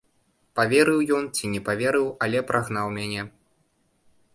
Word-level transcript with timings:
Паверыў 0.59 1.03
ён 1.19 1.29
ці 1.35 1.51
не 1.53 1.61
паверыў, 1.69 2.07
але 2.29 2.39
прагнаў 2.53 2.87
мяне. 3.01 3.21